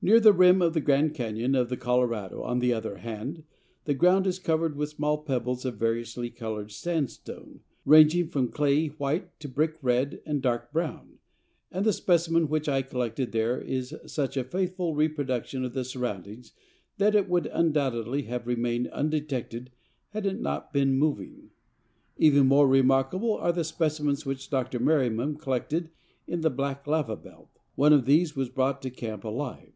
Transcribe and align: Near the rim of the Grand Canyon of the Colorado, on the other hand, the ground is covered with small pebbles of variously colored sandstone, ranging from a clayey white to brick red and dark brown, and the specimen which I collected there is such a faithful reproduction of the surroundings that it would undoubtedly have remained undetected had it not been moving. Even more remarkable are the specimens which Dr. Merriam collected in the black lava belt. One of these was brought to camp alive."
Near 0.00 0.18
the 0.20 0.32
rim 0.32 0.62
of 0.62 0.74
the 0.74 0.80
Grand 0.80 1.14
Canyon 1.14 1.54
of 1.54 1.68
the 1.68 1.76
Colorado, 1.76 2.42
on 2.42 2.58
the 2.58 2.72
other 2.72 2.98
hand, 2.98 3.44
the 3.84 3.94
ground 3.94 4.26
is 4.26 4.38
covered 4.40 4.76
with 4.76 4.88
small 4.90 5.18
pebbles 5.18 5.64
of 5.64 5.76
variously 5.76 6.28
colored 6.28 6.72
sandstone, 6.72 7.60
ranging 7.84 8.28
from 8.28 8.46
a 8.46 8.50
clayey 8.50 8.88
white 8.98 9.38
to 9.40 9.48
brick 9.48 9.76
red 9.80 10.20
and 10.26 10.42
dark 10.42 10.72
brown, 10.72 11.18
and 11.70 11.84
the 11.84 11.92
specimen 11.92 12.48
which 12.48 12.68
I 12.68 12.82
collected 12.82 13.30
there 13.30 13.60
is 13.60 13.94
such 14.06 14.36
a 14.36 14.42
faithful 14.44 14.94
reproduction 14.94 15.64
of 15.64 15.72
the 15.72 15.84
surroundings 15.84 16.52
that 16.98 17.14
it 17.14 17.28
would 17.28 17.46
undoubtedly 17.46 18.22
have 18.22 18.46
remained 18.46 18.88
undetected 18.88 19.70
had 20.10 20.26
it 20.26 20.40
not 20.40 20.72
been 20.72 20.96
moving. 20.98 21.50
Even 22.16 22.46
more 22.46 22.66
remarkable 22.66 23.34
are 23.36 23.52
the 23.52 23.64
specimens 23.64 24.26
which 24.26 24.50
Dr. 24.50 24.80
Merriam 24.80 25.36
collected 25.36 25.90
in 26.26 26.40
the 26.40 26.50
black 26.50 26.88
lava 26.88 27.16
belt. 27.16 27.50
One 27.76 27.92
of 27.92 28.04
these 28.06 28.34
was 28.34 28.48
brought 28.48 28.82
to 28.82 28.90
camp 28.90 29.22
alive." 29.22 29.68